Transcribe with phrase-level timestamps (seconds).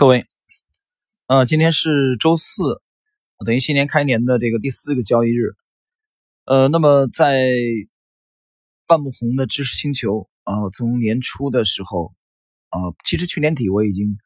[0.00, 0.24] 各位，
[1.26, 2.80] 呃，今天是周四，
[3.44, 5.52] 等于新年开年的这个第四个交易日。
[6.46, 7.50] 呃，那么在
[8.86, 12.14] 半木红的知识星球啊，从年初的时候
[12.70, 14.16] 啊，其实去年底我已经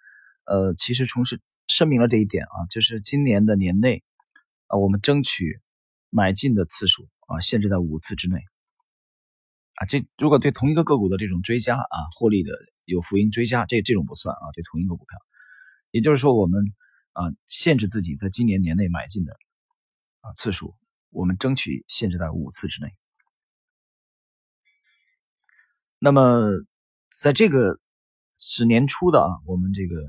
[0.46, 4.04] 呃，其实从事声明了这一点啊，就是今年的年内
[4.68, 5.60] 啊，我们争取
[6.08, 8.38] 买进的次数啊，限制在五次之内
[9.74, 9.86] 啊。
[9.86, 12.52] 这如果对同一个个股的这种追加啊，获利的
[12.84, 15.18] 有福音追加，这这种不算啊，对同一个股票。
[15.94, 16.60] 也就是说，我们
[17.12, 19.32] 啊限制自己在今年年内买进的
[20.22, 20.74] 啊次数，
[21.10, 22.92] 我们争取限制在五次之内。
[26.00, 26.50] 那么，
[27.16, 27.78] 在这个
[28.38, 30.02] 是年初的啊，我们这个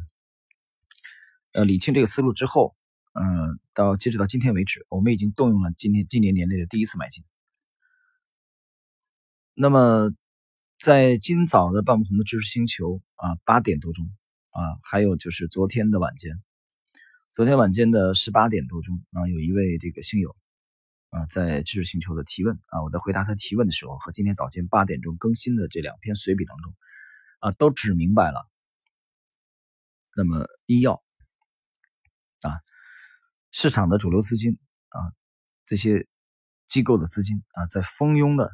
[1.52, 2.76] 呃理清这个思路之后，
[3.14, 7.24] 嗯，到截止到今天为止，我们已经动用了今年今年年内的第一次买进。
[9.54, 10.10] 那么，
[10.80, 14.10] 在今早的半不红的知识星球啊八点多钟。
[14.56, 16.42] 啊，还有就是昨天的晚间，
[17.34, 20.34] 昨天晚间的十八点多钟啊，有一位这个星友
[21.10, 26.74] 啊，在知识星球的提问啊，我在回答他提问的时候，和今天早间八点钟更新的这两篇随笔当中
[27.40, 28.50] 啊，都指明白了。
[30.16, 31.04] 那么医药
[32.40, 32.56] 啊，
[33.52, 35.12] 市场的主流资金啊，
[35.66, 36.08] 这些
[36.66, 38.50] 机构的资金啊，在蜂拥的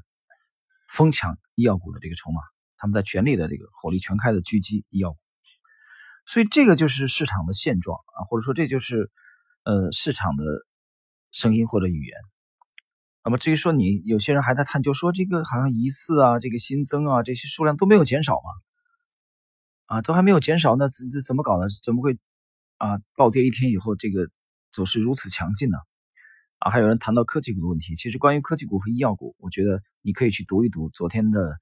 [0.90, 2.42] 疯抢医药股的这个筹码，
[2.78, 5.20] 他们在全力的这个火力全开的狙击医药股。
[6.26, 9.12] 所以这个就是市场的现状啊，或者说这就是
[9.64, 10.44] 呃市场的
[11.32, 12.18] 声音或者语言。
[13.24, 18.50] 那么至于说你有些人还在探究说这个好像疑似啊，这个新增啊这些数量都没有减少嘛？
[19.98, 21.66] 啊，都还没有减少，那这这怎么搞呢？
[21.84, 22.18] 怎么会
[22.78, 24.30] 啊暴跌一天以后这个
[24.72, 25.78] 走势如此强劲呢？
[26.60, 27.96] 啊，还有人谈到科技股的问题。
[27.96, 31.58] 其实关于科技股和医药股，我觉得你可以去读一读昨天的。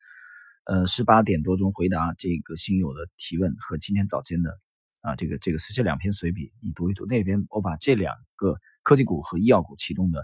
[0.70, 4.60] 呃，十八点多钟回答这个新友的提问和今天早间的
[5.02, 7.08] 啊，这个这个这两篇随笔，你读一读。
[7.08, 10.24] 那边我把这两个科技股和医药股启动的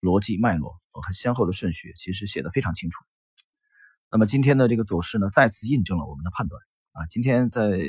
[0.00, 3.04] 逻辑脉络和先后的顺序，其实写的非常清楚。
[4.10, 6.60] 那么今天的这个走势呢，再次印证了我们的判断
[6.90, 7.06] 啊。
[7.06, 7.80] 今天在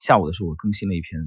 [0.00, 1.20] 下午的时候，我更新了一篇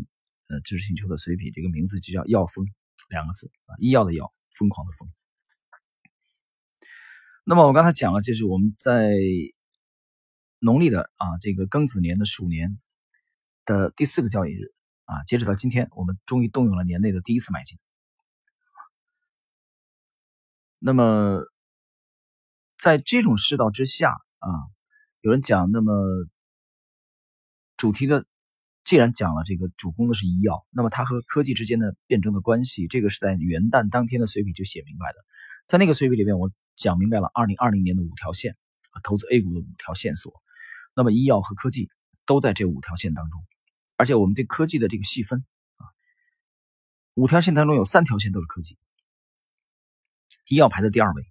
[0.50, 2.66] 呃知识星球的随笔，这个名字就叫“药疯”
[3.10, 5.08] 两个字啊，医药的药，疯狂的疯。
[7.46, 9.16] 那么我刚才讲了，就是我们在。
[10.64, 12.80] 农历的啊，这个庚子年的鼠年
[13.66, 17.78] 的第四个交易日啊，截止到今天，我们终于动用了年内的第一次买进。
[20.80, 21.42] 那么，
[22.78, 24.48] 在这种世道之下啊，
[25.20, 25.94] 有人讲，那么
[27.76, 28.26] 主题的
[28.86, 35.16] 既然讲了这个主攻的是医药，那么它和科技之间的辩证的关系，这个是在元旦当天的随笔就写明白的。
[35.68, 38.56] 在那个随笔里面，我讲明白了二零二零年的五条线
[38.92, 40.42] 啊，投资 A 股的五条线索。
[40.96, 41.90] 那么医药和科技
[42.26, 43.44] 都在这五条线当中，
[43.98, 45.44] 而且我们对科技的这个细分
[45.78, 45.88] 啊，
[47.16, 48.78] 五条线当中有三条线都是科技，
[50.48, 51.24] 医药排在第二位。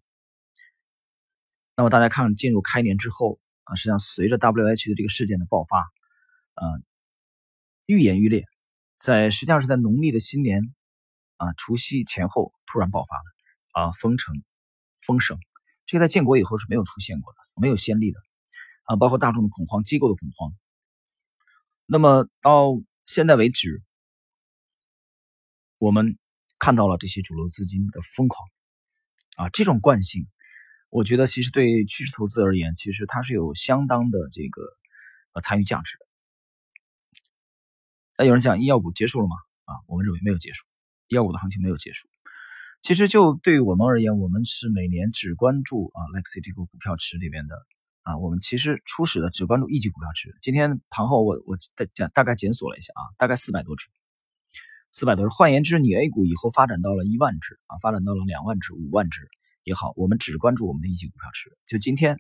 [1.77, 5.79] 那么大家看，进入开年之后啊，实际上随着 WH 的这个事件的爆发，
[6.55, 6.67] 啊，
[7.87, 8.45] 愈演愈烈，
[8.99, 10.75] 在实际上是在农历的新年
[11.37, 13.25] 啊除夕前后突然爆发了
[13.73, 14.43] 啊封城
[15.01, 15.39] 封省，
[15.87, 18.21] 这个在建国以后是没有出现过的，没有先例的。
[18.85, 20.53] 啊，包括大众的恐慌、机构的恐慌。
[21.87, 22.69] 那么到
[23.07, 23.83] 现在为止，
[25.79, 26.19] 我们
[26.59, 28.49] 看到了这些主流资金的疯狂。
[29.37, 30.27] 啊，这种惯性，
[30.91, 34.63] 我觉得其实对趋势投资而言，其实它是有相当的这个
[35.33, 36.07] 呃参与价值的。
[38.19, 39.37] 那有人讲医药股结束了吗？
[39.65, 40.67] 啊，我们认为没有结束，
[41.09, 42.09] 医药股的行情没有结束。
[42.83, 47.57] 其实就对于我们而言，我们是每年只关注啊 Lexi 这个股票池里面的。
[48.03, 50.37] 啊，我们其实初始的只关注一级股票池。
[50.41, 53.87] 今天盘后我我大讲大概检索了一下啊，大概四百多只，
[54.91, 55.35] 四百多只。
[55.35, 59.29] 换言之，你 A 股以后发展到了一万只啊，发展到了两万只、五万只
[59.63, 61.57] 也好，我们只关注我们的一级股票池。
[61.67, 62.19] 就今天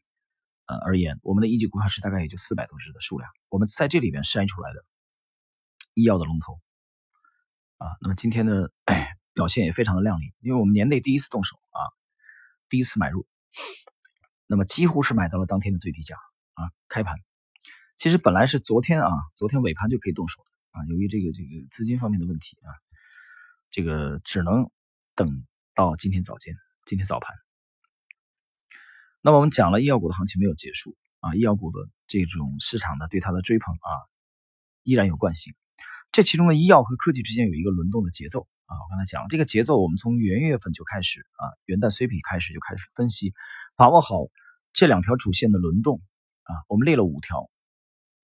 [0.66, 3.28] 呃而言，我们的一级股票池大概也就四百多只的数量。
[3.48, 4.84] 我们在这里边筛出来的
[5.94, 6.60] 医药的龙头
[7.78, 8.70] 啊，那么今天的
[9.34, 11.90] 表现也非常的靓丽，因为我们年内第一次动手啊，
[12.68, 13.26] 第一次买入。
[14.52, 16.14] 那么几乎是买到了当天的最低价
[16.52, 16.68] 啊！
[16.86, 17.16] 开盘，
[17.96, 22.68] 其实本来是昨天啊，昨天尾盘就可以动手的啊，由于这个这个资金方面的问题啊，
[23.70, 24.70] 这个只能
[25.14, 26.54] 等到今天早间，
[26.84, 27.34] 今天早盘。
[29.22, 33.90] 那么我们讲了医药股的行情没有结束啊，医药股的这种市场呢对它的追捧啊
[34.82, 35.54] 依然有惯性，
[36.12, 43.32] 这其中的医药和科技之间有一个轮动的节奏啊，我刚才讲了这个节奏，我们从元月份就开始啊，元旦随笔开始就开始分析，
[43.76, 44.26] 把握好。
[44.72, 46.00] 这两条主线的轮动
[46.42, 47.50] 啊，我们列了五条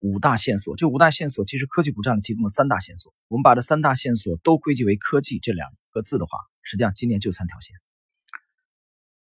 [0.01, 0.77] 五大线索。
[0.77, 3.13] 这五大线索其实科技股占了其中的三大线索。
[3.29, 7.77] 我们把这三大线索都归结为科技这两个字的话，实际上今年就三条线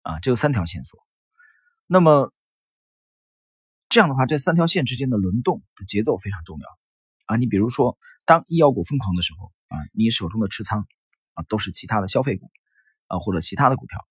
[0.03, 1.01] 啊，只有三条线索。
[1.87, 2.33] 那么
[3.89, 6.67] 这样的话，这三条线之间的轮动的节奏非常重要
[7.27, 7.37] 啊。
[7.37, 10.87] 你比如说，当医药股疯狂的时候啊，你手中的持仓
[11.35, 12.51] 啊都是其他的消费股
[13.07, 14.05] 啊或者其他的股票。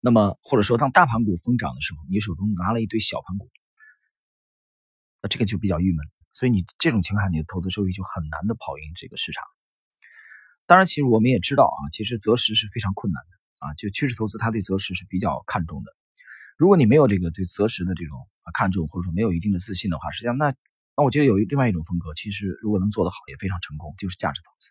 [0.00, 3.48] 那么或者说，当大盘股疯涨的时候，你手中拿了一堆小盘股，
[5.20, 6.06] 那这个就比较郁闷。
[6.32, 9.42] 所以你这种情况下，你的投资收益就很难的跑赢这个市场。
[10.66, 13.74] 当然，其实我们也知道啊，其实择时是非常困难的啊。
[13.74, 15.90] 就趋势投资，它对择时是比较看重的。
[16.56, 20.54] 如果你没有这个对择时的这种看重，或者说没有一定的自信的话，实际上那
[20.96, 24.70] 那我觉得有另外一种风格，其实如果能做得好，也非常成功，就是价值投资。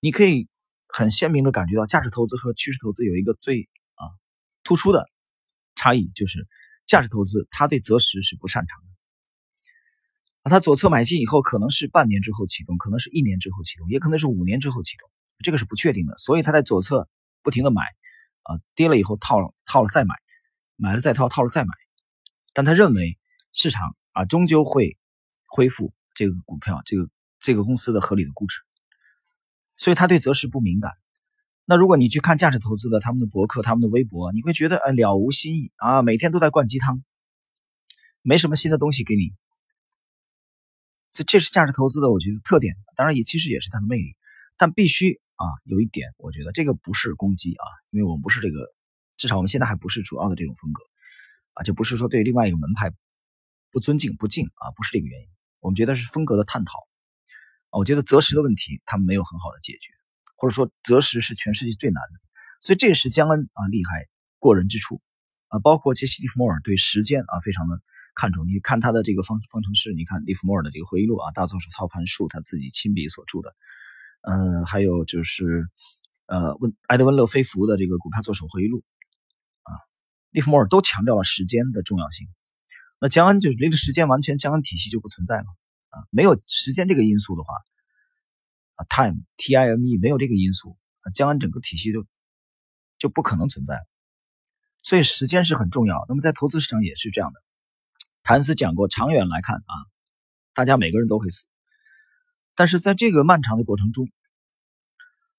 [0.00, 0.48] 你可以
[0.86, 3.68] 很鲜明的感觉到，价值投资和趋势投资有一个最
[4.68, 5.08] 突出的
[5.76, 6.46] 差异就是，
[6.84, 8.86] 价值投资它对择时是不擅长的
[10.42, 15.08] 啊，他左侧买进以后，可能是半年之后启动，可能是一年之后启动，也可能是五年之后启动，
[15.42, 16.18] 这个是不确定的。
[16.18, 17.08] 所以他在左侧
[17.42, 17.80] 不停的买
[18.42, 20.14] 啊，跌了以后套了套了再买，
[20.76, 21.72] 买了再套套了再买，
[22.52, 23.18] 但他认为
[23.54, 24.98] 市场啊终究会
[25.46, 27.08] 恢复这个股票这个
[27.40, 28.58] 这个公司的合理的估值，
[29.78, 30.92] 所以他对择时不敏感。
[31.70, 37.02] 那如果你去看价值投资的他们的博客、他们的微博，你会觉得呃了无新意啊，每天都在灌鸡汤，
[38.22, 39.34] 没什么新的东西给你。
[41.12, 44.16] 这这是价值投资的，我觉得特点，当然也其实也是它的魅力。
[44.56, 48.72] 但必须啊，有一点，我觉得这个不是攻击啊，因为我们不是这个，
[49.18, 50.82] 至少我们现在还不是主要的这种风格
[51.52, 52.90] 啊，就不是说对另外一个门派
[53.70, 55.28] 不尊敬、不敬啊，不是这个原因。
[55.60, 56.72] 我们觉得是风格的探讨，
[57.72, 59.97] 我觉得择时的问题他们没有很好的解决。
[60.38, 62.20] 或者说择时是全世界最难的，
[62.60, 64.06] 所以这也是江恩啊厉害
[64.38, 65.02] 过人之处
[65.48, 65.58] 啊。
[65.58, 67.82] 包括杰西·利弗莫尔对时间啊非常的
[68.14, 68.46] 看重。
[68.46, 73.52] 你看他的这个方方程式，你看利弗莫尔的这个回忆录啊，大作手操盘术，他自己亲笔所著的。
[74.22, 75.66] 嗯，还有就是
[76.26, 78.84] 呃温埃德温·勒菲弗的这个股票作手回忆录
[79.64, 79.74] 啊，
[80.30, 82.28] 利弗莫尔都强调了时间的重要性。
[83.00, 85.46] 那江恩就是这个时间完全江恩体系就不存在了
[85.90, 87.54] 啊，没有时间这个因素的话。
[88.78, 92.06] 啊，time T I M E 没有这个因素啊，江安整个体系就
[92.96, 93.76] 就不可能存在，
[94.82, 96.06] 所以时间是很重要。
[96.08, 97.42] 那么在投资市场也是这样的。
[98.22, 99.74] 谭斯讲过，长远来看啊，
[100.54, 101.46] 大家每个人都会死，
[102.54, 104.08] 但是在这个漫长的过程中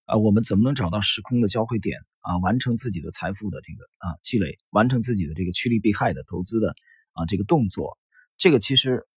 [0.06, 6.76] 啊，我们怎么能找到时空的交汇点啊，完成自己的财富的这个啊积累，完成自己的这个趋利避害的投资的
[7.14, 7.98] 啊这个动作，
[8.38, 9.08] 这个其实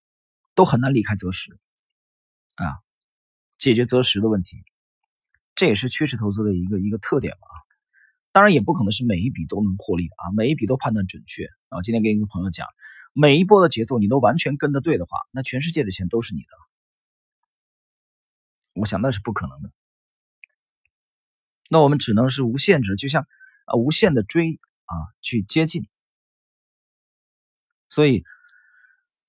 [0.54, 1.58] 都很难离开择时
[2.56, 2.81] 啊。
[3.62, 4.64] 解决择时的问题，
[5.54, 7.46] 这也是趋势投资的一个一个特点吧。
[8.32, 11.44] 当然也不可能是每一笔都能获利啊，每一笔都判断准确。
[11.44, 12.66] 然后今天跟一个朋友讲，
[13.12, 16.48] 每一波的节奏你都完全跟得对的话，那全世界的钱都是你的。
[18.80, 19.70] 我想那是不可能的。
[21.70, 23.22] 那我们只能是无限制，就像
[23.66, 25.86] 啊无限的追啊去接近。
[27.88, 28.24] 所以，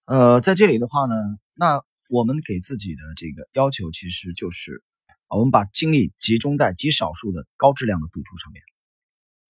[0.06, 1.14] 呃，在这里的话呢，
[1.54, 1.86] 那。
[2.14, 4.84] 我们给自己的这个要求其实就是，
[5.30, 8.62] 我们把精力集中在极少数的高质量的赌注上面。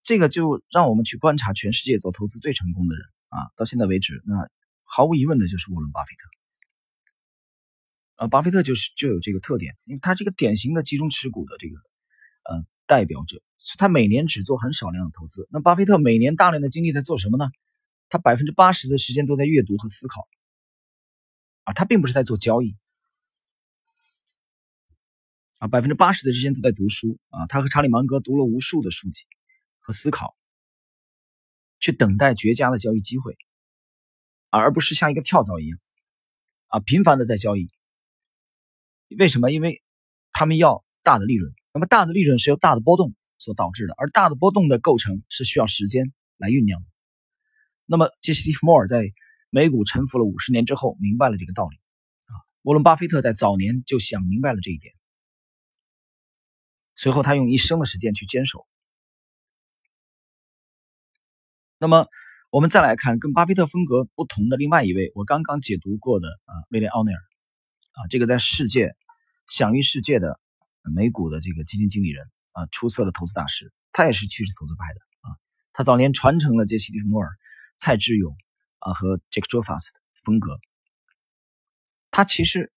[0.02, 4.50] 这个就让我们去观察全世界做投资最成功的人啊，到现在为止，那
[4.86, 6.30] 毫无疑问的就是沃伦·巴菲特。
[8.16, 11.76] 呃，巴菲特就是就有这个特点，因为他这个典型的集中持股的这个
[12.50, 13.44] 呃代表者，
[13.78, 15.50] 他每年只做很少量的投资。
[15.52, 17.52] 那巴菲特每年大量的精力在做什么呢？
[18.08, 20.30] 他百分之八十的时间都在阅读和思考。
[21.64, 22.76] 啊，他并不是在做交易，
[25.60, 27.48] 啊，百分之八十的时间都在读书啊。
[27.48, 29.24] 他和查理芒格读了无数的书籍
[29.80, 30.36] 和思考，
[31.80, 33.38] 去等待绝佳的交易机会，
[34.50, 35.80] 而不是像一个跳蚤一样，
[36.68, 37.70] 啊，频繁的在交易。
[39.18, 39.50] 为什么？
[39.50, 39.82] 因为
[40.34, 41.54] 他们要大的利润。
[41.74, 46.84] 那么大的利润是由大的波动所导致的，而大的波动的构成是需要时间来酝酿。
[47.86, 49.14] 那么杰西·利弗莫尔在。
[49.54, 51.76] 美股沉浮了五十年之后，明白了这个道理
[52.26, 52.34] 啊。
[52.64, 54.96] 沃伦·巴菲特在早年就想明白了这一点，
[56.96, 58.66] 随后他用一生的时间去坚守。
[61.78, 62.08] 那么，
[62.50, 67.20] 我们再来看跟巴菲特风格不同的另外一位，我刚刚解读过的啊，威廉·奥尼尔
[67.92, 68.96] 啊，这个在世界
[69.46, 70.40] 享誉世界的
[70.96, 75.38] 美股的这个基金经理人啊，出色的投资大师，他也是趋势投资派的啊。
[75.74, 77.30] 他早年传承了杰西·利弗莫尔、
[77.78, 78.36] 蔡志勇。
[78.84, 80.60] 啊，和 Jack j o f a s 的风格，
[82.12, 82.72] 他其实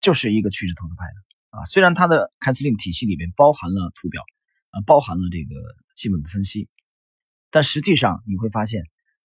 [0.00, 1.64] 就是一个趋势投资派的啊。
[1.64, 4.22] 虽然他的 c a s l i m 体系里面包含了图表，
[4.70, 5.54] 啊，包含了这个
[5.94, 6.68] 基本的分析，
[7.50, 8.84] 但实际上你会发现，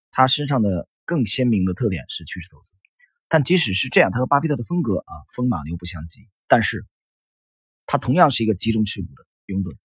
[0.10, 2.72] 他身上的更鲜明的特点是趋势投资。
[3.28, 6.28] 但即使是这样，他和巴菲特的风格啊，风马牛不相及。
[6.48, 6.86] 但是，
[7.86, 9.76] 他同样是一个集中持股的拥趸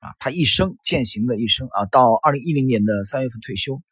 [0.00, 3.82] 啊，他一生践行的一生啊，到二零一零年的三月份退休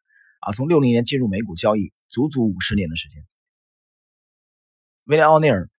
[0.42, 3.24] 啊，从六零年进入美股交易，足足五十年的时间。
[5.04, 5.70] 威廉奥尼尔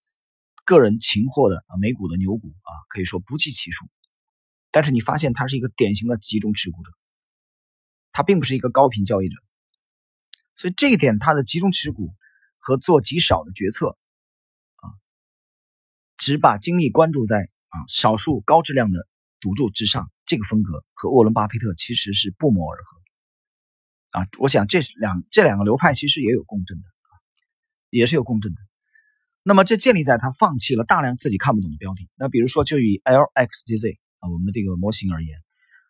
[0.63, 3.85] 个人擒获的啊美股的牛股啊，可以说不计其数。
[4.71, 6.91] 但是你发现他是一个典型的集中持股者，
[8.13, 9.35] 他并不是一个高频交易者，
[10.55, 12.13] 所以这一点他的集中持股
[12.57, 13.97] 和做极少的决策
[14.77, 14.87] 啊，
[16.15, 19.07] 只把精力关注在啊少数高质量的
[19.41, 23.02] 赌注之上，这个风格和沃伦巴菲特其实是不谋而合
[24.13, 24.25] 啊。
[24.39, 27.13] 我想这两这两个流派其实也有共振的啊，
[27.89, 28.61] 也是有共振的。
[29.43, 33.97] 那么这建立在他放弃了大量自己看不懂的标的，那比如说就以 LXGZ。
[34.23, 35.37] 啊，我们的这个模型而言，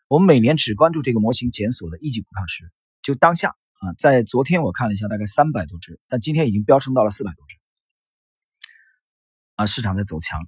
[0.08, 2.64] 我们每年只关注这个模型检索的一级股票池。
[3.04, 7.58] 就当下啊，在昨天我看了一下，大概三百多只，但今天已经飙升到了四百多只。
[9.54, 10.48] 啊，市场在走强，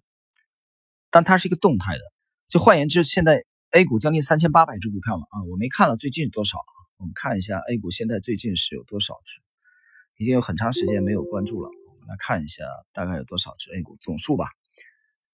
[1.12, 2.02] 但它是一个动态的。
[2.48, 6.75] 就换言之，现在 A 股将近三千八百只股票了啊，我没看了最近多少啊？
[6.98, 9.42] 我们看一下 A 股现在最近是有多少只？
[10.18, 14.48] 已经有很长时间没有关注了，我们来看一下大概有多少只 A 股总数吧。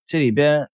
[0.06, 0.70] 这里边。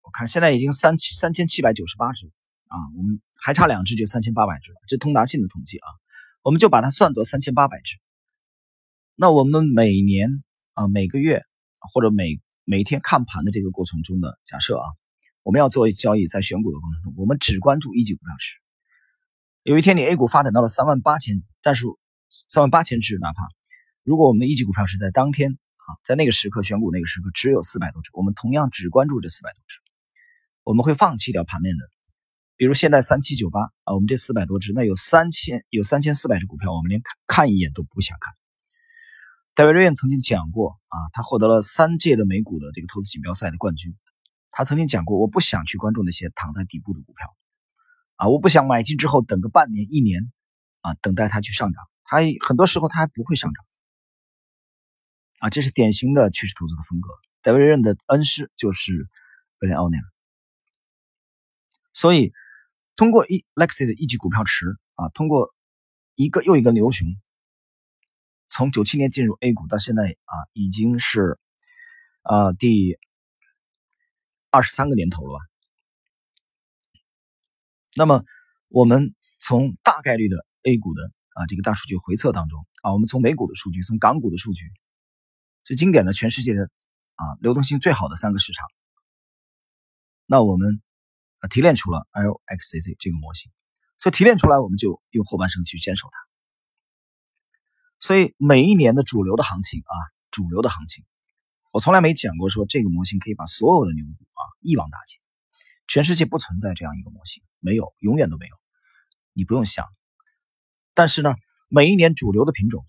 [0.00, 2.24] 我看现在已经三七三千七百九十八只
[2.68, 5.86] 啊，我们还差两只就三千八百只了，这通达信的统计啊，
[6.40, 7.98] 我们就把它算作三千八百只。
[9.16, 10.42] 那我们每年
[10.72, 11.42] 啊每个月
[11.92, 14.86] 或者每每天看盘的这个过程中的假设啊，
[15.42, 18.56] 我们要做交易，在选股的过程中，我们只关注一级股票池。
[19.62, 21.84] 有一天你 A 股发展到了三万八千，但是
[22.48, 23.42] 三万八千只，哪怕
[24.02, 29.76] 如果我们的一级股票是在当天啊，在那个时刻选股那个时刻只有四百多只，我们同样只关注这四百多只。
[30.64, 31.84] 我们会放弃掉盘面的，
[32.56, 38.34] 比如现在三七九八啊，我们这四百多只，那有三千有三千四百只股票，我们连看看一眼都不想看。
[39.54, 43.96] 戴维·瑞恩曾经讲过啊，他获得了三届的美股的这个投资锦标赛的冠军。
[44.50, 47.34] 他曾经讲过，我不想去关注那些躺在底部的股票
[48.18, 50.32] 啊，我不想买进之后等个半年一年
[50.80, 51.88] 啊，等待它去上涨。
[52.02, 53.64] 它很多时候它还不会上涨
[55.38, 57.08] 啊，这是典型的趋势投资的风格。
[57.42, 59.08] 戴维·瑞恩的恩师就是
[59.60, 60.02] 威廉·奥尼尔。
[61.92, 62.32] 所以，
[62.96, 65.54] 通过一 Lexi 的一级股票池啊，通过
[66.16, 67.06] 一个又一个牛熊，
[68.48, 71.38] 从九七年进入 A 股到现在啊，已经是
[72.22, 72.98] 呃第
[74.50, 75.44] 二十三个年头了吧？
[77.98, 78.24] 那么，
[78.68, 81.02] 我们从大概率的 A 股的
[81.34, 84.64] 啊这个大数据回测当中啊，我们从美股的数据，从港股的数据，
[85.64, 88.66] 最经典的全世界的啊流动性最好的三个市场，
[90.24, 90.80] 那我们。
[91.40, 93.52] 啊，提炼出了 LXCZ 这个模型，
[94.00, 96.18] 所以提炼出来，我们就用后半生去坚守它。
[98.00, 99.94] 所以每一年的主流的行情啊，
[100.32, 101.04] 主流的行情，
[101.72, 105.20] 我从来没讲过说这个模型可以把所有的牛股啊一网打尽，
[105.88, 108.54] 全世界不存在这样一个模型，没有，永远都没有，
[109.32, 109.86] 你不用想。
[110.94, 111.34] 但是呢，
[111.66, 112.86] 每一年主流的品种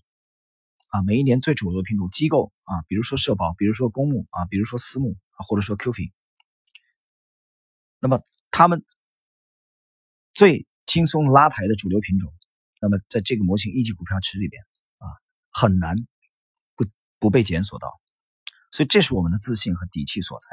[0.90, 6.12] 啊，每一年最主流的品种机构啊，比如说社保，比如说公募啊，比如说私募啊，或者说 QF，
[7.98, 8.22] 那么。
[8.52, 8.84] 他们
[10.34, 12.34] 最轻松拉抬的主流品种，
[12.80, 14.60] 那么在这个模型一级股票池里边
[14.98, 15.06] 啊，
[15.52, 15.96] 很难
[16.74, 16.84] 不
[17.20, 17.88] 不被检索到，
[18.72, 20.48] 所以这是我们的自信和底气所在。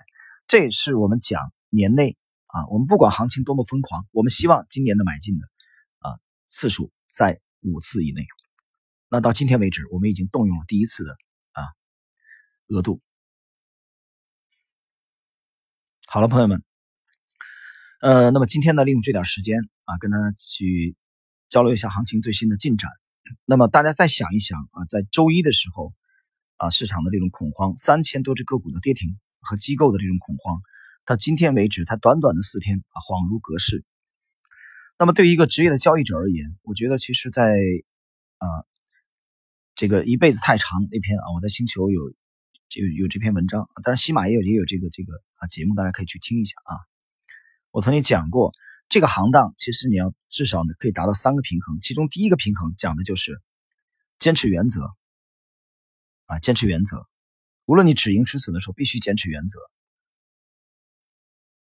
[0.47, 2.15] 这也是我们讲年内
[2.47, 5.45] 啊，我们不管行情多么疯狂，我们希望今年的买进的
[5.99, 8.25] 啊次数在五次以内。
[9.09, 11.11] 那到今天为止，我们已经动用了第一次的
[11.53, 11.63] 啊
[12.67, 13.01] 额度。
[16.07, 16.63] 好了，朋友们。
[17.99, 20.95] 呃，那么今天呢，利用这点时间啊，跟大家去
[21.49, 22.91] 交流一下行情最新的进展。
[23.43, 25.93] 那么大家再想一想啊，在周一的时候
[26.57, 30.61] 啊，市场的这种恐慌，三千多只个股的跌停和机构的这种恐慌，
[31.07, 33.85] 到今天为止才短短的四天啊，恍如隔世。
[34.99, 37.55] 那么对于一个职业的交易者而言，我觉得其实，在
[38.39, 38.47] 啊
[39.73, 42.09] 这个一辈子太长那篇啊，我在星球有
[42.67, 46.75] 就有这篇文章，当然喜马也有也有这个这个啊节目，大家可以去听一下啊。
[47.71, 48.51] 我曾经讲过，
[48.89, 53.41] 这个行当其实你要至少呢可以达到三个平衡，其中第一个平衡讲的就是
[54.19, 54.91] 坚持原则
[56.25, 57.07] 啊，坚持原则。
[57.63, 59.59] 无论你止盈止损的时候，必须坚持原则，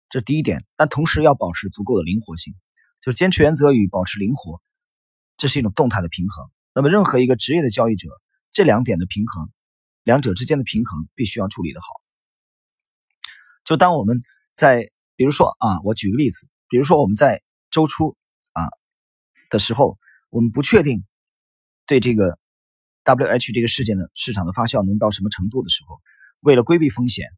[0.08, 0.64] 这第一点。
[0.76, 2.54] 但同时要保持足够的灵活性，
[3.00, 4.60] 就是坚持原则与保持灵活，
[5.36, 6.50] 这是一种动态的平衡。
[6.74, 8.08] 那么任何一个职业的交易者，
[8.52, 9.50] 这两点的平衡，
[10.04, 11.86] 两者之间的平衡必须要处理的好。
[13.64, 14.22] 就当我们
[14.54, 18.16] 在比如说啊，我举个例子，比如说我们在周初
[18.52, 18.68] 啊
[19.50, 19.98] 的时候，
[20.30, 21.04] 我们不确定
[21.86, 22.38] 对这个
[23.04, 26.00] WH 这个事件的市场的发酵能到什么程度的时候，
[26.40, 27.28] 为了规避风险，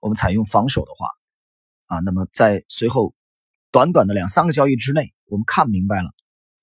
[0.00, 1.08] 我们采用防守的话，
[1.86, 3.14] 啊，那么在随后
[3.70, 6.10] 短短的两三个交易之内，我们看明白了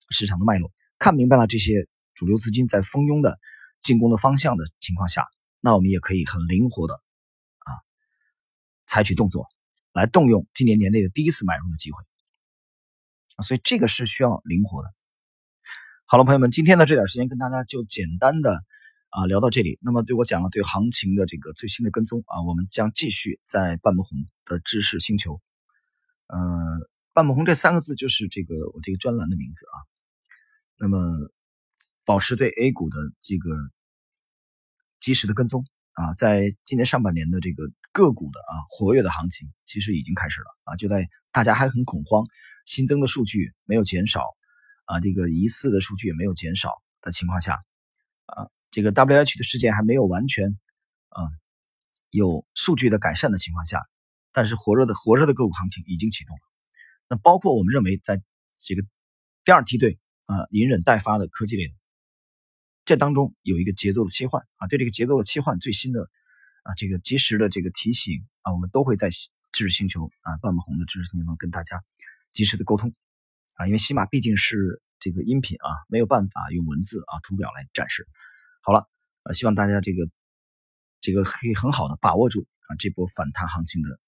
[0.10, 3.40] 市场的脉络，看明白了这些主流资金在蜂拥的
[3.82, 5.28] 进攻的方向的情况下，
[5.60, 7.70] 那我们也可以很灵活的啊
[8.88, 9.46] 采取动作，
[9.94, 12.04] 来动用今年年内的第一次买入的机会。
[13.42, 14.94] 所以这个是需要灵活的。
[16.06, 18.63] 好了，朋友们，今天的这点时间跟大家就简单的
[19.12, 19.77] 啊聊到这里。
[19.82, 25.39] 那么对我讲了对行情的这个最新的跟踪啊，我们将继续在半亩红的知识星球。
[26.27, 26.39] 呃，
[27.13, 29.77] 半亩红这三个字就是这个我这个专栏的名字啊。
[30.77, 30.98] 那么
[32.03, 33.51] 保持对 A 股的这个
[35.00, 35.63] 及时的跟踪
[35.94, 42.25] 啊，在今年上半年的这个个股的啊活跃的行情其实已经开始了啊，就在大家还很恐慌。
[42.65, 44.24] 新增的数据没有减少，
[44.86, 46.70] 啊，这个疑似的数据也没有减少
[47.01, 47.60] 的情况下，
[48.27, 50.58] 啊，这个 WH 的事件还没有完全，
[51.10, 51.22] 啊，
[52.10, 53.86] 有数据的改善的情况下，
[54.32, 56.42] 但是火热的火热的个股行情已经启动了。
[57.10, 58.22] 那包括我们认为在
[58.58, 58.84] 这个
[59.44, 61.74] 第二梯队啊，隐忍待发的科技类的，
[62.86, 66.10] 这当中有一个节奏的切换啊，对这个节奏的切换最新的
[66.63, 71.84] 啊，这个及时的这个提醒啊，我们都会在知识星球啊，半亩红的知识星球中跟大家。
[72.32, 72.96] 及时的沟通
[73.56, 78.08] 啊，因为喜马毕竟是这个音频啊，没有办法用文字啊、图表来展示。
[78.62, 78.88] 好了，
[79.24, 80.10] 呃，希望大家这个
[81.00, 84.00] 这个可以很好的把握住啊这波反弹行情的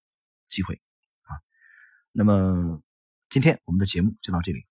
[0.47, 0.81] 机会
[1.23, 1.41] 啊。
[2.11, 2.81] 那么
[3.29, 4.65] 今天我们的节目就到这里。